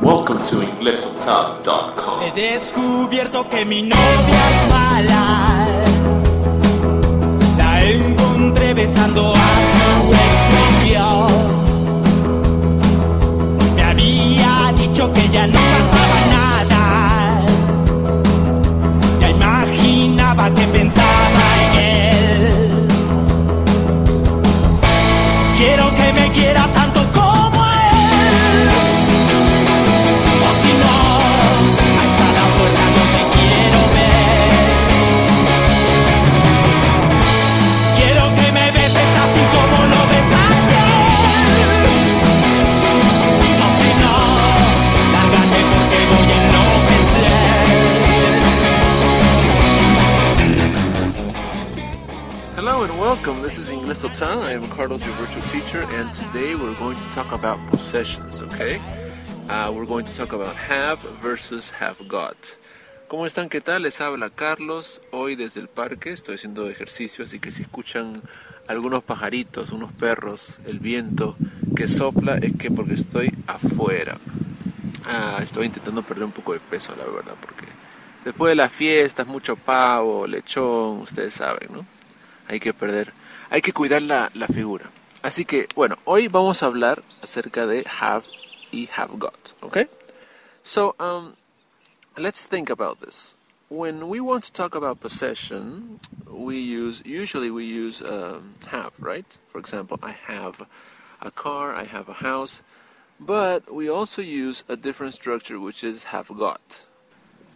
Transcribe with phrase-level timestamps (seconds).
[0.00, 2.22] Welcome to inglesotop.com.
[2.22, 5.47] He descubierto que mi novia es mala.
[53.18, 53.42] Welcome.
[53.42, 54.42] This is Inglés Total.
[54.44, 58.80] I am Carlos, your virtual teacher, and today we're going to talk about possessions, okay?
[59.48, 62.36] Uh, we're going to talk about have versus have got.
[63.08, 63.48] ¿Cómo están?
[63.48, 63.82] ¿Qué tal?
[63.82, 65.00] Les habla Carlos.
[65.10, 68.22] Hoy desde el parque estoy haciendo ejercicio, así que si escuchan
[68.68, 71.36] algunos pajaritos, unos perros, el viento
[71.74, 74.18] que sopla, es que porque estoy afuera.
[75.06, 77.66] Ah, estoy intentando perder un poco de peso, la verdad, porque
[78.24, 81.97] después de las fiestas, mucho pavo, lechón, ustedes saben, ¿no?
[82.48, 83.12] Hay que perder,
[83.50, 84.90] hay que cuidar la, la figura.
[85.22, 88.24] Así que, bueno, hoy vamos a hablar acerca de have
[88.72, 89.86] y have got, okay?
[90.62, 91.34] So, um,
[92.16, 93.34] let's think about this.
[93.68, 99.26] When we want to talk about possession, we use usually we use um, have, right?
[99.52, 100.66] For example, I have
[101.20, 102.62] a car, I have a house,
[103.20, 106.86] but we also use a different structure, which is have got.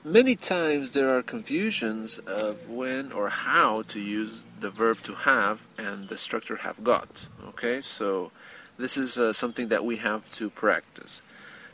[0.04, 5.62] Many times there are confusions of when or how to use the verb to have
[5.78, 7.28] and the structure have got.
[7.50, 8.32] Okay, so
[8.76, 11.22] this is uh, something that we have to practice.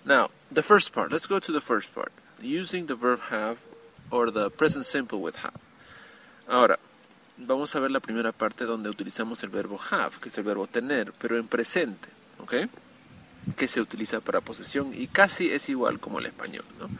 [0.04, 2.12] Now, the first part, let's go to the first part.
[2.38, 3.60] Using the verb have
[4.10, 5.60] or the present simple with have.
[6.46, 6.78] Ahora,
[7.38, 10.66] vamos a ver la primera parte donde utilizamos el verbo have, que es el verbo
[10.66, 12.54] tener, pero en presente, ¿ok?
[13.56, 16.90] Que se utiliza para posesión y casi es igual como el español, ¿no?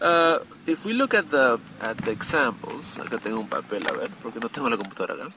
[0.00, 4.10] Uh, if we look at the at the examples, acá tengo un papel, a ver,
[4.22, 5.32] porque no tengo la computadora acá.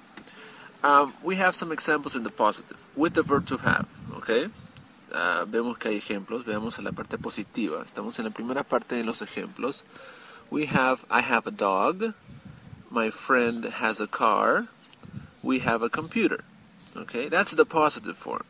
[0.83, 4.49] Um, we have some examples in the positive with the verb to have, okay?
[5.11, 7.83] Uh, vemos que hay ejemplos, veamos en la parte positiva.
[7.83, 9.83] Estamos en la primera parte de los ejemplos.
[10.49, 12.13] We have I have a dog,
[12.91, 14.67] my friend has a car,
[15.41, 16.43] we have a computer.
[16.95, 18.43] Okay, that's the positive form.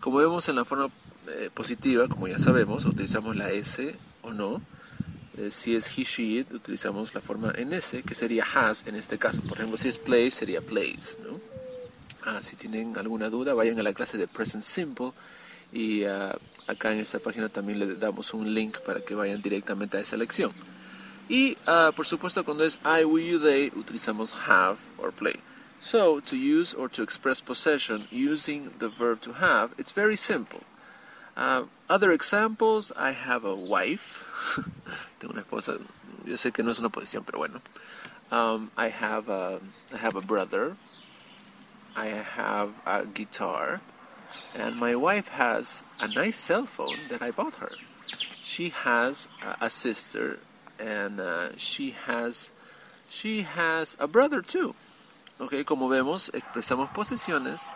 [0.00, 0.90] Como vemos en la forma
[1.28, 4.60] eh, positiva, como ya sabemos, utilizamos la S o no.
[5.38, 8.96] Eh, si es he, she, it, utilizamos la forma en S, que sería has en
[8.96, 9.40] este caso.
[9.42, 11.18] Por ejemplo, si es plays, sería plays.
[11.22, 11.40] ¿no?
[12.24, 15.12] Ah, si tienen alguna duda, vayan a la clase de Present Simple
[15.72, 16.30] y uh,
[16.66, 20.16] acá en esta página también le damos un link para que vayan directamente a esa
[20.16, 20.52] lección.
[21.28, 25.40] Y uh, por supuesto cuando es I, we, you, they, utilizamos have or play.
[25.80, 30.60] So, to use or to express possession using the verb to have, it's very simple.
[31.36, 34.24] Uh, other examples, I have a wife.
[35.20, 35.78] Tengo una esposa.
[36.24, 37.60] Yo sé que no es una posición, pero bueno.
[38.30, 39.60] Um, I have a,
[39.92, 40.76] I have a brother.
[41.94, 43.82] I have a guitar.
[44.54, 47.70] And my wife has a nice cell phone that I bought her.
[48.42, 50.38] She has a, a sister,
[50.78, 52.50] and uh, she has
[53.08, 54.74] she has a brother too.
[55.40, 57.68] Okay, como vemos, expresamos posesiones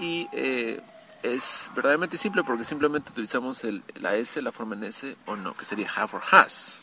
[0.00, 0.80] y eh,
[1.22, 5.56] es verdaderamente simple porque simplemente utilizamos el, la S, la forma en S o no,
[5.56, 6.80] que sería have or has.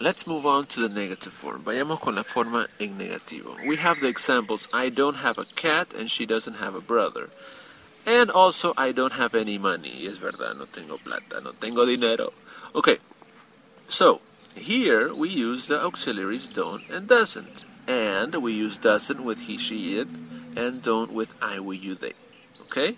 [0.00, 1.62] Let's move on to the negative form.
[1.64, 3.56] Vayamos con la forma en negativo.
[3.66, 7.30] We have the examples I don't have a cat and she doesn't have a brother.
[8.04, 10.06] And also I don't have any money.
[10.06, 12.32] Es verdad, no tengo plata, no tengo dinero.
[12.74, 12.98] Okay,
[13.88, 14.20] so
[14.56, 17.64] here we use the auxiliaries don't and doesn't.
[17.86, 20.08] And we use doesn't with he, she, it,
[20.56, 22.14] and don't with I, we, you, they.
[22.62, 22.96] Okay?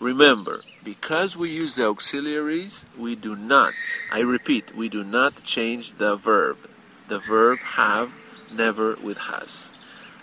[0.00, 3.74] Remember, because we use the auxiliaries, we do not,
[4.12, 6.56] I repeat, we do not change the verb.
[7.08, 8.12] The verb have
[8.54, 9.72] never with has.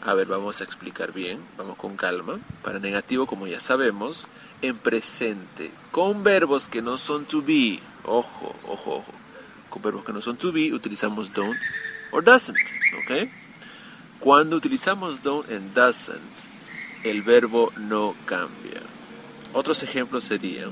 [0.02, 2.40] A ver, vamos a explicar bien, vamos con calma.
[2.64, 4.28] Para negativo, como ya sabemos,
[4.62, 9.14] en presente, con verbos que no son to be, ojo, ojo, ojo,
[9.70, 11.60] con verbos que no son to be, utilizamos don't
[12.14, 12.56] or doesn't,
[13.04, 13.30] ¿ok?
[14.22, 16.48] Cuando utilizamos don't and doesn't,
[17.04, 18.82] el verbo no cambia.
[19.56, 20.72] Otros ejemplos serían,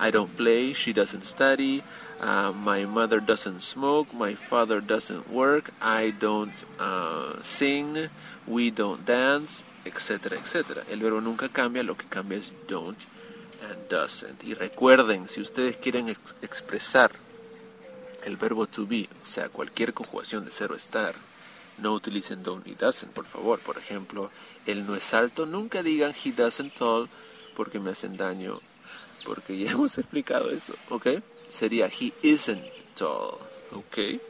[0.00, 1.82] I don't play, she doesn't study,
[2.20, 8.08] uh, my mother doesn't smoke, my father doesn't work, I don't uh, sing,
[8.46, 10.84] we don't dance, etcétera, etcétera.
[10.88, 13.04] El verbo nunca cambia, lo que cambia es don't
[13.68, 14.44] and doesn't.
[14.44, 17.10] Y recuerden, si ustedes quieren ex expresar
[18.24, 21.16] el verbo to be, o sea, cualquier conjugación de ser o estar,
[21.78, 23.58] no utilicen don't y doesn't, por favor.
[23.58, 24.30] Por ejemplo,
[24.66, 27.08] él no es alto, nunca digan he doesn't tall
[27.56, 28.56] porque me hacen daño,
[29.24, 31.08] porque ya hemos explicado eso, ¿ok?
[31.48, 32.62] Sería he isn't
[32.94, 33.38] tall,
[33.72, 34.20] ¿ok?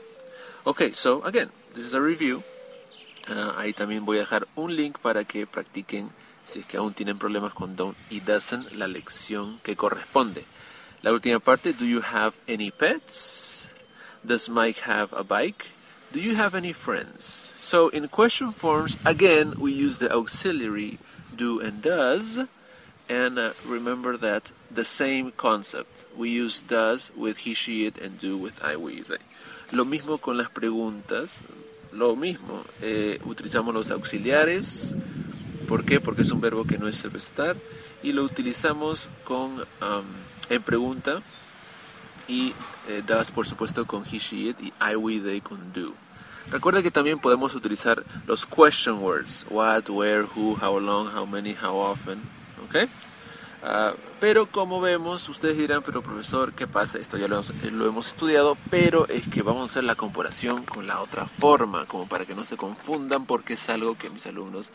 [0.65, 2.43] Ok, so again, this is a review.
[3.29, 6.11] Uh, ahí también voy a dejar un link para que practiquen,
[6.45, 10.45] si es que aún tienen problemas con don't y doesn't, la lección que corresponde.
[11.03, 13.71] La última parte, do you have any pets?
[14.23, 15.73] Does Mike have a bike?
[16.13, 17.25] Do you have any friends?
[17.25, 20.99] So in question forms, again, we use the auxiliary
[21.35, 22.41] do and does.
[23.11, 25.89] And uh, remember that the same concept.
[26.17, 29.19] We use does with he, she, it, and do with I, we, they.
[29.73, 31.43] Lo mismo con las preguntas.
[31.93, 32.65] Lo mismo.
[32.81, 34.95] Eh, utilizamos los auxiliares.
[35.67, 36.01] ¿Por qué?
[36.01, 37.57] Porque es un verbo que no es estar.
[38.03, 40.05] Y lo utilizamos con um,
[40.49, 41.21] en pregunta
[42.31, 42.55] y
[42.89, 45.95] eh, does por supuesto con he, she, it y I, we, they con do.
[46.51, 51.55] Recuerda que también podemos utilizar los question words, what, where, who, how long, how many,
[51.55, 52.23] how often,
[52.75, 56.99] Uh, pero como vemos, ustedes dirán, pero profesor, ¿qué pasa?
[56.99, 60.87] Esto ya lo, lo, hemos estudiado, pero es que vamos a hacer la comparación con
[60.87, 64.71] la otra forma, como para que no se confundan, porque es algo que mis alumnos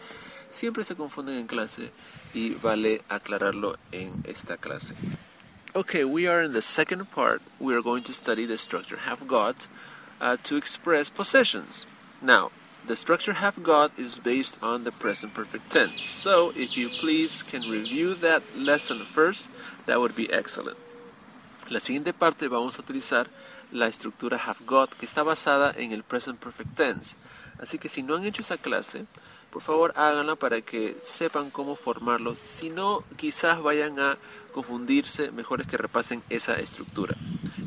[0.51, 1.91] siempre se confunden en clase
[2.33, 4.95] y vale aclararlo en esta clase.
[5.73, 7.41] Okay, we are in the second part.
[7.59, 9.67] We are going to study the structure have got
[10.21, 11.85] uh, to express possessions.
[12.21, 12.51] Now,
[12.87, 16.01] the structure have got is based on the present perfect tense.
[16.01, 19.49] So, if you please can review that lesson first,
[19.85, 20.77] that would be excellent.
[21.69, 23.27] La siguiente parte vamos a utilizar
[23.71, 27.15] la estructura have got que está basada en el present perfect tense.
[27.59, 29.05] Así que si no han hecho esa clase,
[29.49, 32.39] por favor háganla para que sepan cómo formarlos.
[32.39, 34.17] Si no, quizás vayan a
[34.53, 37.15] confundirse, mejor es que repasen esa estructura.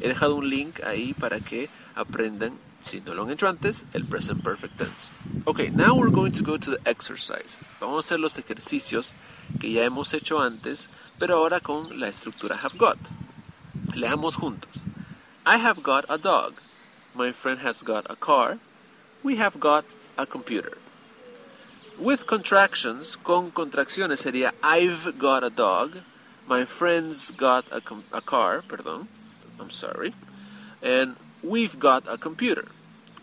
[0.00, 4.04] He dejado un link ahí para que aprendan, si no lo han hecho antes, el
[4.04, 5.10] present perfect tense.
[5.44, 7.58] Ok, now we're going to go to the exercises.
[7.80, 9.12] Vamos a hacer los ejercicios
[9.60, 10.88] que ya hemos hecho antes,
[11.19, 12.98] pero ahora con la estructura have got.
[13.94, 14.82] Leamos juntos.
[15.44, 16.54] I have got a dog.
[17.14, 18.58] My friend has got a car.
[19.22, 19.84] We have got
[20.16, 20.78] a computer.
[21.98, 26.02] With contractions, con contracciones sería I've got a dog.
[26.46, 27.82] My friend's got a,
[28.16, 29.08] a car, perdón,
[29.60, 30.14] I'm sorry,
[30.82, 31.16] and
[31.49, 32.67] we've got a computer.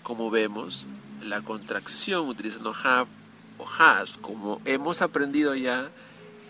[0.04, 0.88] Como vemos,
[1.24, 3.08] la contracción utilizando have
[3.58, 5.90] o has, como hemos aprendido ya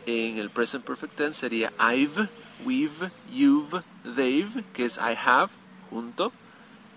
[0.05, 2.29] en el present perfect tense, sería I've,
[2.65, 5.51] we've, you've, they've, que es I have,
[5.89, 6.31] junto,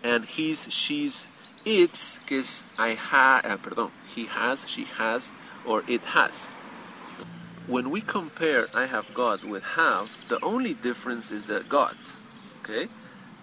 [0.02, 1.28] and he's, she's,
[1.64, 5.30] it's, que es I ha, uh, perdón, he has, she has,
[5.66, 6.48] or it has.
[7.66, 11.96] When we compare I have got with have, the only difference is the got.
[12.62, 12.88] ¿okay?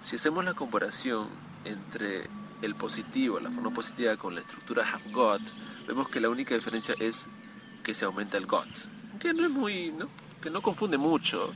[0.05, 1.27] Si hacemos la comparación
[1.63, 2.29] entre
[2.61, 5.41] el positivo, la forma positiva con la estructura have got,
[5.87, 7.25] vemos que la única diferencia es
[7.81, 8.67] que se aumenta el got.
[9.19, 9.95] Que no es muy,
[10.43, 11.51] que no confunde mucho.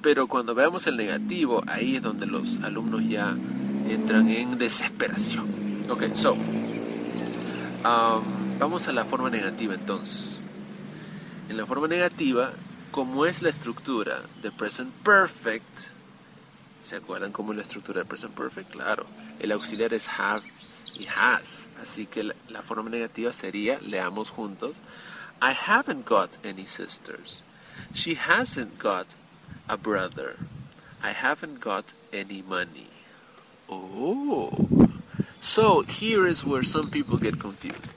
[0.00, 3.36] Pero cuando veamos el negativo, ahí es donde los alumnos ya
[3.86, 5.82] entran en desesperación.
[5.90, 6.40] Ok, so, um,
[8.58, 10.38] vamos a la forma negativa entonces.
[11.50, 12.54] En la forma negativa,
[12.92, 15.92] como es la estructura de present perfect,
[16.82, 18.70] ¿se acuerdan cómo la estructura de present perfect?
[18.70, 19.06] Claro,
[19.40, 20.42] el auxiliar es have
[20.98, 24.82] y has, así que la, la forma negativa sería, leamos juntos,
[25.40, 27.42] I haven't got any sisters.
[27.92, 29.06] She hasn't got
[29.68, 30.36] a brother.
[31.02, 32.88] I haven't got any money.
[33.68, 34.68] Oh.
[35.40, 37.94] So here is where some people get confused.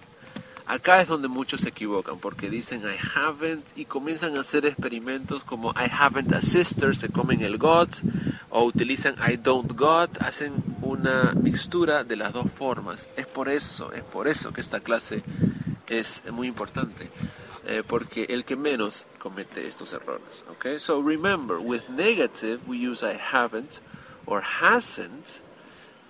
[0.68, 5.44] Acá es donde muchos se equivocan porque dicen I haven't y comienzan a hacer experimentos
[5.44, 8.01] como I haven't a sister, se comen el got
[8.55, 13.09] o utilizan I don't got, hacen una mixtura de las dos formas.
[13.17, 15.24] Es por eso, es por eso que esta clase
[15.88, 17.09] es muy importante.
[17.67, 20.45] Eh, porque el que menos comete estos errores.
[20.51, 20.79] Okay?
[20.79, 23.81] So remember, with negative we use I haven't
[24.25, 25.41] or hasn't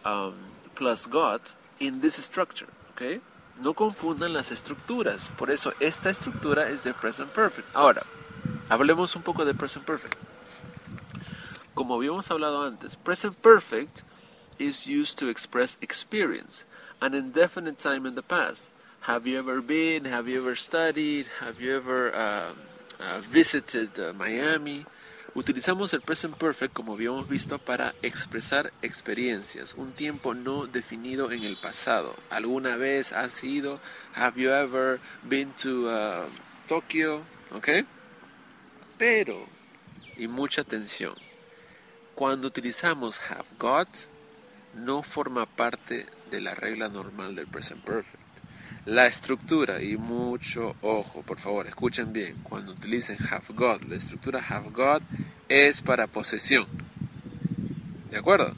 [0.03, 0.35] um,
[0.75, 2.69] plus got in this structure.
[2.93, 3.21] Okay?
[3.63, 5.31] no confundan las estructuras.
[5.37, 7.67] Por eso esta estructura es de present perfect.
[7.73, 8.03] Ahora,
[8.69, 10.15] hablemos un poco de present perfect.
[11.75, 14.03] Como habíamos hablado antes, present perfect
[14.57, 16.65] is used to express experience,
[17.01, 18.71] an indefinite time in the past.
[19.01, 20.05] Have you ever been?
[20.05, 21.27] Have you ever studied?
[21.41, 22.53] Have you ever uh,
[22.99, 24.85] uh, visited uh, Miami?
[25.35, 31.43] Utilizamos el present perfect como habíamos visto para expresar experiencias, un tiempo no definido en
[31.43, 32.15] el pasado.
[32.29, 33.81] ¿Alguna vez has ido?
[34.13, 36.23] Have you ever been to uh,
[36.69, 37.23] Tokyo?
[37.51, 37.85] ¿Ok?
[38.97, 39.45] Pero,
[40.15, 41.13] y mucha atención,
[42.15, 43.89] cuando utilizamos have got,
[44.73, 48.23] no forma parte de la regla normal del present perfect.
[48.85, 54.41] La estructura, y mucho ojo, por favor, escuchen bien, cuando utilicen have got, la estructura
[54.47, 55.03] have got
[55.49, 56.65] es para posesión.
[58.11, 58.55] ¿De acuerdo?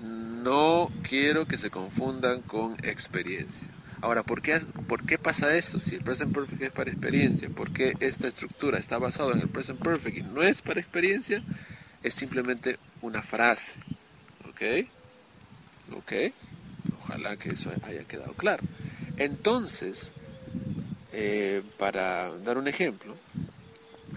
[0.00, 3.68] No quiero que se confundan con experiencia.
[4.00, 5.80] Ahora, ¿por qué, ¿por qué pasa esto?
[5.80, 9.48] Si el present perfect es para experiencia, ¿por qué esta estructura está basada en el
[9.48, 11.42] present perfect y no es para experiencia?
[12.04, 13.80] Es simplemente una frase.
[14.48, 14.86] ¿Ok?
[15.96, 16.12] ¿Ok?
[17.00, 18.62] Ojalá que eso haya quedado claro.
[19.16, 20.12] Entonces,
[21.12, 23.16] eh, para dar un ejemplo,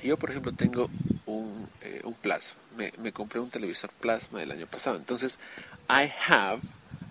[0.03, 0.89] yo por ejemplo tengo
[1.25, 5.39] un, eh, un plasma, me, me, compré un televisor plasma el año pasado, entonces
[5.89, 6.61] I have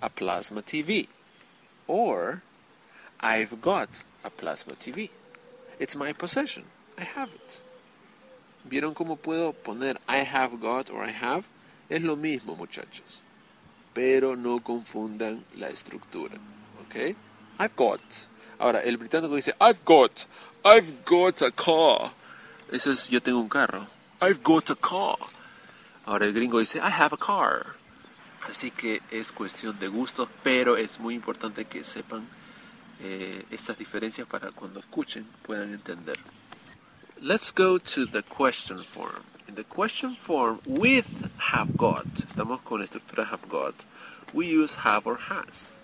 [0.00, 1.08] a plasma TV,
[1.86, 2.42] or
[3.20, 3.88] I've got
[4.24, 5.10] a plasma TV.
[5.78, 6.64] It's my possession,
[6.98, 7.65] I have it.
[8.68, 11.44] ¿Vieron cómo puedo poner I have got or I have?
[11.88, 13.22] Es lo mismo muchachos,
[13.94, 16.34] pero no confundan la estructura,
[16.84, 17.16] ¿ok?
[17.60, 18.00] I've got.
[18.58, 20.26] Ahora, el británico dice, I've got,
[20.64, 22.10] I've got a car.
[22.72, 23.86] Eso es, yo tengo un carro.
[24.20, 25.16] I've got a car.
[26.04, 27.76] Ahora el gringo dice, I have a car.
[28.48, 32.26] Así que es cuestión de gustos, pero es muy importante que sepan
[33.00, 36.16] eh, estas diferencias para cuando escuchen puedan entender.
[37.22, 39.24] Let's go to the question form.
[39.48, 43.86] In the question form with have got, estamos con estructura have got,
[44.34, 45.76] we use have or has.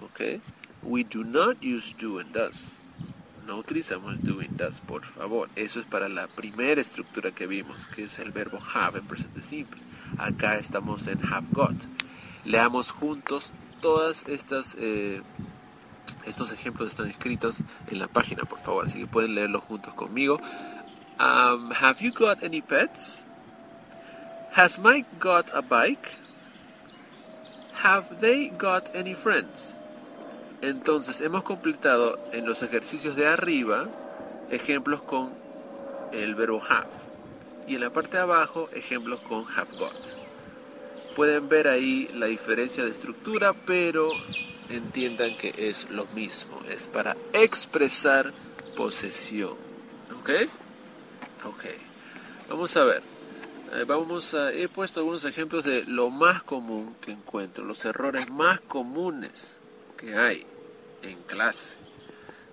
[0.00, 0.40] Okay?
[0.84, 2.76] We do not use do and does.
[3.44, 5.48] No utilizamos do and does, por favor.
[5.56, 9.42] Eso es para la primera estructura que vimos, que es el verbo have en presente
[9.42, 9.80] simple.
[10.18, 11.74] Acá estamos en have got.
[12.44, 15.20] Leamos juntos todas estas eh,
[16.26, 20.40] estos ejemplos están escritos en la página, por favor, así que pueden leerlos juntos conmigo.
[21.18, 23.24] Um, have you got any pets?
[24.52, 26.12] Has Mike got a bike?
[27.76, 29.74] Have they got any friends?
[30.60, 33.88] Entonces hemos completado en los ejercicios de arriba
[34.50, 35.30] ejemplos con
[36.12, 36.88] el verbo have
[37.66, 39.96] y en la parte de abajo ejemplos con have got.
[41.14, 44.06] Pueden ver ahí la diferencia de estructura, pero
[44.68, 48.34] entiendan que es lo mismo, es para expresar
[48.76, 49.54] posesión.
[50.20, 50.30] ¿Ok?
[51.44, 51.64] Ok.
[52.48, 53.02] Vamos a ver.
[53.72, 58.30] Eh, vamos a, he puesto algunos ejemplos de lo más común que encuentro, los errores
[58.30, 59.58] más comunes
[59.96, 60.46] que hay
[61.02, 61.76] en clase.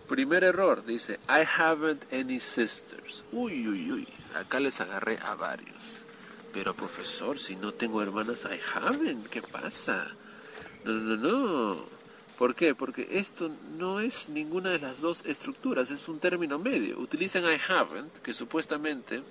[0.07, 3.23] Primer error, dice, I haven't any sisters.
[3.31, 5.99] Uy, uy, uy, acá les agarré a varios.
[6.51, 9.27] Pero profesor, si no tengo hermanas, I haven't.
[9.29, 10.15] ¿Qué pasa?
[10.83, 11.92] No, no, no.
[12.37, 12.73] ¿Por qué?
[12.73, 16.99] Porque esto no es ninguna de las dos estructuras, es un término medio.
[16.99, 19.23] Utilizan I haven't, que supuestamente,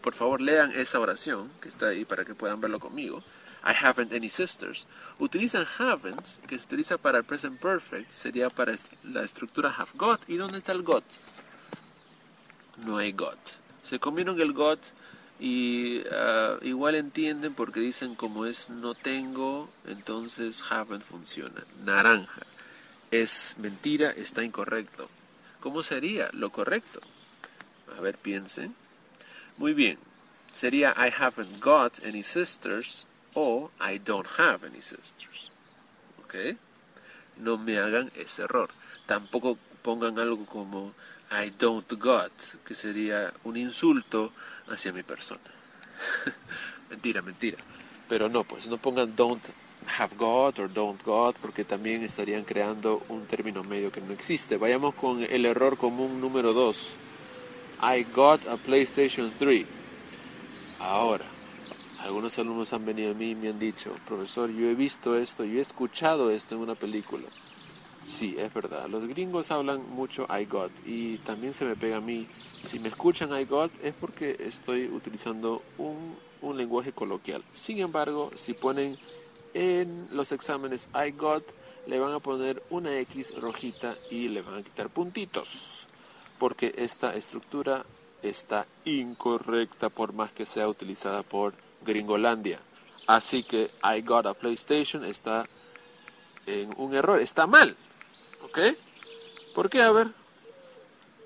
[0.00, 3.22] por favor lean esa oración que está ahí para que puedan verlo conmigo.
[3.62, 4.86] I haven't any sisters.
[5.18, 10.20] Utilizan haven't, que se utiliza para el present perfect, sería para la estructura have got.
[10.28, 11.04] ¿Y dónde está el got?
[12.78, 13.38] No hay got.
[13.82, 14.80] Se comieron el got
[15.40, 21.64] y uh, igual entienden porque dicen como es no tengo, entonces haven't funciona.
[21.82, 22.42] Naranja.
[23.10, 25.08] Es mentira, está incorrecto.
[25.60, 27.00] ¿Cómo sería lo correcto?
[27.96, 28.74] A ver, piensen.
[29.56, 29.98] Muy bien.
[30.52, 35.50] Sería I haven't got any sisters o I don't have any sisters.
[36.22, 36.34] ¿Ok?
[37.38, 38.68] No me hagan ese error.
[39.06, 40.92] Tampoco pongan algo como
[41.30, 42.32] I don't got,
[42.66, 44.32] que sería un insulto
[44.68, 45.40] hacia mi persona.
[46.90, 47.58] mentira, mentira.
[48.08, 49.42] Pero no, pues no pongan don't
[49.98, 54.56] have got or don't got, porque también estarían creando un término medio que no existe.
[54.56, 56.94] Vayamos con el error común número 2.
[57.82, 59.64] I got a PlayStation 3.
[60.80, 61.24] Ahora,
[62.00, 65.44] algunos alumnos han venido a mí y me han dicho, profesor, yo he visto esto,
[65.44, 67.26] yo he escuchado esto en una película.
[68.10, 68.88] Sí, es verdad.
[68.88, 72.26] Los gringos hablan mucho I got y también se me pega a mí.
[72.60, 77.44] Si me escuchan I got es porque estoy utilizando un, un lenguaje coloquial.
[77.54, 78.98] Sin embargo, si ponen
[79.54, 81.44] en los exámenes I got,
[81.86, 85.86] le van a poner una X rojita y le van a quitar puntitos.
[86.40, 87.86] Porque esta estructura
[88.22, 91.54] está incorrecta por más que sea utilizada por
[91.86, 92.58] Gringolandia.
[93.06, 95.46] Así que I got a PlayStation está
[96.46, 97.76] en un error, está mal.
[98.50, 98.58] ¿Ok?
[99.54, 99.80] ¿Por qué?
[99.80, 100.08] A ver,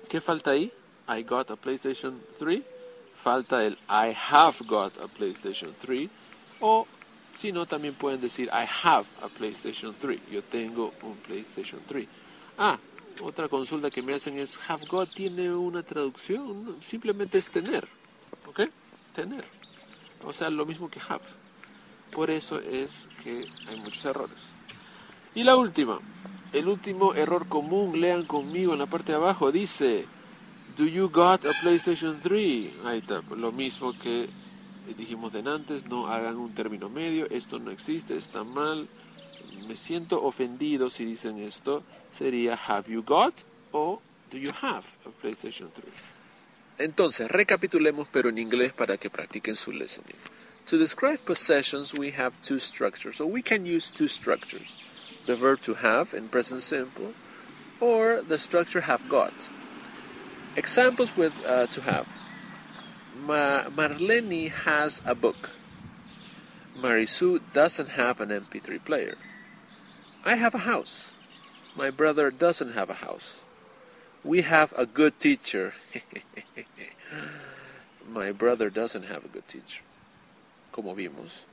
[0.09, 0.71] ¿qué falta ahí?
[1.09, 2.61] I got a PlayStation 3.
[3.15, 6.07] Falta el I have got a PlayStation 3.
[6.59, 6.85] O
[7.33, 10.19] si no, también pueden decir I have a PlayStation 3.
[10.31, 12.07] Yo tengo un PlayStation 3.
[12.59, 12.77] Ah,
[13.23, 16.77] otra consulta que me hacen es have got tiene una traducción.
[16.83, 17.87] Simplemente es tener.
[18.45, 18.61] ¿Ok?
[19.15, 19.45] Tener.
[20.23, 21.25] O sea, lo mismo que have.
[22.11, 24.37] Por eso es que hay muchos errores.
[25.33, 25.99] Y la última.
[26.55, 30.05] El último error común, lean conmigo en la parte de abajo, dice,
[30.77, 32.85] Do you got a PlayStation 3?
[32.85, 34.29] Ahí está, lo mismo que
[34.97, 38.87] dijimos de antes, no hagan un término medio, esto no existe, está mal.
[39.67, 41.83] Me siento ofendido si dicen esto.
[42.09, 43.33] Sería Have you got
[43.73, 45.85] o Do you have a PlayStation 3?
[46.77, 50.15] Entonces, recapitulemos pero en inglés para que practiquen su listening.
[50.69, 54.77] To describe possessions, we have two structures, so we can use two structures.
[55.25, 57.13] The verb to have in present simple,
[57.79, 59.49] or the structure have got.
[60.55, 62.07] Examples with uh, to have.
[63.25, 65.51] Ma- Marlene has a book.
[66.79, 69.15] Marisu doesn't have an MP3 player.
[70.23, 71.13] I have a house.
[71.75, 73.43] My brother doesn't have a house.
[74.23, 75.73] We have a good teacher.
[78.09, 79.83] My brother doesn't have a good teacher.
[80.71, 81.45] Como vimos.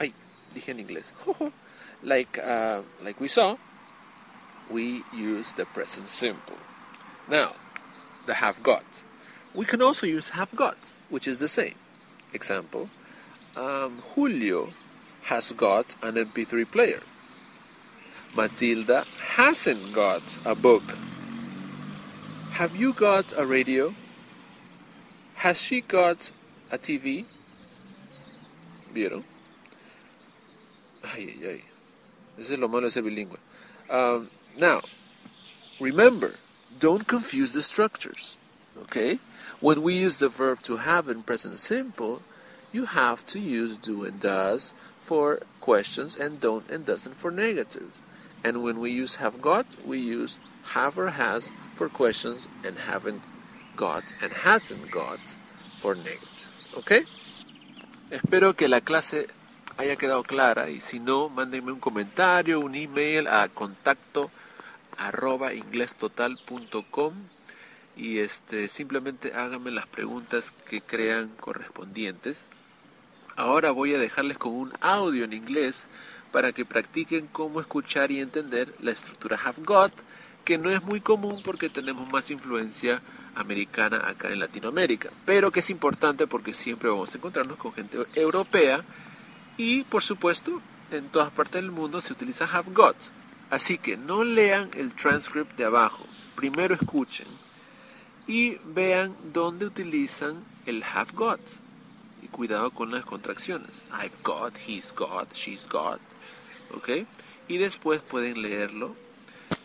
[0.00, 0.12] Ay,
[0.54, 1.12] dije en inglés.
[2.04, 3.56] like uh, like we saw,
[4.70, 6.56] we use the present simple.
[7.28, 7.52] Now,
[8.26, 8.84] the have got.
[9.54, 11.74] We can also use have got, which is the same.
[12.32, 12.90] Example:
[13.56, 14.70] um, Julio
[15.22, 17.00] has got an MP3 player.
[18.34, 19.04] Matilda
[19.36, 20.82] hasn't got a book.
[22.52, 23.94] Have you got a radio?
[25.36, 26.30] Has she got
[26.70, 27.24] a TV?
[28.92, 29.24] ¿Vieron?
[31.02, 31.73] Ay, ay, ay.
[32.38, 33.38] Eso es lo malo de ser bilingüe.
[33.90, 34.80] Um, now,
[35.80, 36.34] remember,
[36.78, 38.36] don't confuse the structures.
[38.82, 39.18] Okay?
[39.60, 42.22] When we use the verb to have in present simple,
[42.72, 48.02] you have to use do and does for questions and don't and doesn't for negatives.
[48.42, 50.40] And when we use have got, we use
[50.74, 53.22] have or has for questions and haven't
[53.76, 55.36] got and hasn't got
[55.78, 56.70] for negatives.
[56.76, 57.04] Okay?
[58.10, 59.28] Espero que la clase
[59.76, 64.30] haya quedado clara y si no, mándenme un comentario, un email a contacto
[64.98, 67.14] arroba inglestotal.com
[67.96, 72.48] y este, simplemente háganme las preguntas que crean correspondientes.
[73.36, 75.86] Ahora voy a dejarles con un audio en inglés
[76.30, 79.92] para que practiquen cómo escuchar y entender la estructura have got,
[80.44, 83.00] que no es muy común porque tenemos más influencia
[83.34, 87.98] americana acá en Latinoamérica, pero que es importante porque siempre vamos a encontrarnos con gente
[88.14, 88.84] europea
[89.56, 92.96] y por supuesto, en todas partes del mundo se utiliza have got.
[93.50, 96.04] Así que no lean el transcript de abajo.
[96.34, 97.26] Primero escuchen
[98.26, 101.40] y vean dónde utilizan el have got.
[102.22, 103.86] Y cuidado con las contracciones.
[103.92, 106.00] I've got, he's got, she's got.
[106.74, 107.06] ¿Ok?
[107.48, 108.96] Y después pueden leerlo.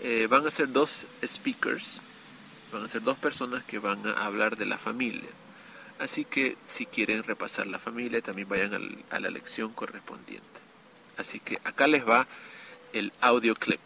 [0.02, 2.02] Eh, van a ser dos speakers.
[2.72, 5.30] Van a ser dos personas que van a hablar de la familia.
[6.00, 10.60] Así que si quieren repasar la familia, también vayan al, a la lección correspondiente.
[11.18, 12.28] Así que acá les va
[12.94, 13.82] el audio clip.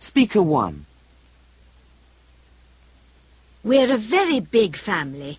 [0.00, 0.86] Speaker 1.
[3.64, 5.38] We're a very big family.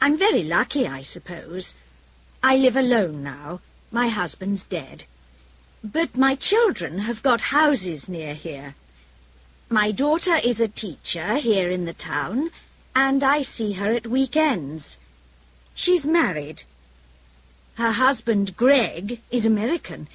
[0.00, 1.74] I'm very lucky, I suppose.
[2.42, 3.60] I live alone now.
[3.90, 5.04] My husband's dead.
[5.82, 8.76] But my children have got houses near here.
[9.68, 12.50] My daughter is a teacher here in the town,
[12.94, 14.98] and I see her at weekends.
[15.74, 16.62] She's married.
[17.74, 20.08] Her husband, Greg, is American.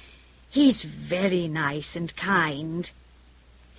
[0.50, 2.90] He's very nice and kind.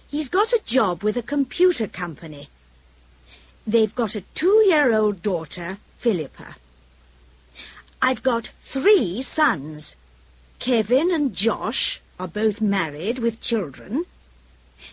[0.09, 2.49] He's got a job with a computer company.
[3.65, 6.55] They've got a two-year-old daughter, Philippa.
[8.01, 9.95] I've got three sons.
[10.59, 14.05] Kevin and Josh are both married with children.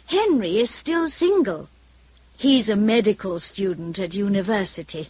[0.06, 1.68] Henry is still single.
[2.38, 5.08] He's a medical student at university.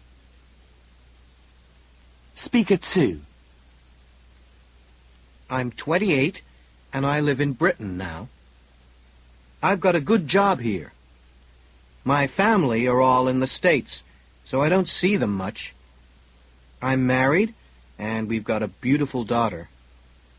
[2.35, 3.21] Speaker 2.
[5.51, 6.43] I'm 28
[6.93, 8.29] and I live in Britain now.
[9.61, 10.93] I've got a good job here.
[12.05, 14.05] My family are all in the States,
[14.45, 15.75] so I don't see them much.
[16.81, 17.55] I'm married
[17.99, 19.69] and we've got a beautiful daughter.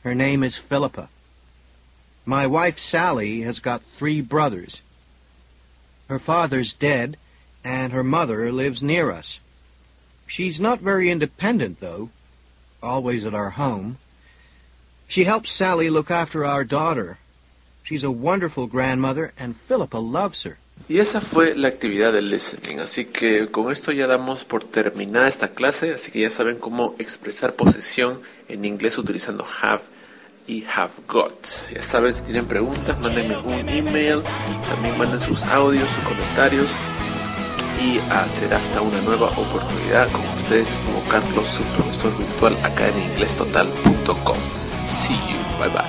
[0.03, 1.09] Her name is Philippa.
[2.25, 4.81] My wife Sally has got three brothers.
[6.09, 7.17] Her father's dead,
[7.63, 9.39] and her mother lives near us.
[10.25, 12.09] She's not very independent, though,
[12.81, 13.97] always at our home.
[15.07, 17.17] She helps Sally look after our daughter.
[17.83, 20.57] She's a wonderful grandmother, and Philippa loves her.
[20.89, 22.79] Y esa fue la actividad del listening.
[22.79, 25.93] Así que con esto ya damos por terminada esta clase.
[25.93, 29.83] Así que ya saben cómo expresar posesión en inglés utilizando have
[30.47, 31.35] y have got.
[31.73, 34.21] Ya saben, si tienen preguntas, mándenme un email.
[34.69, 36.79] También manden sus audios, sus comentarios.
[37.81, 40.09] Y a será hasta una nueva oportunidad.
[40.11, 44.37] Con ustedes estuvo Carlos, su profesor virtual acá en inglestotal.com.
[44.85, 45.37] See you.
[45.59, 45.87] Bye bye.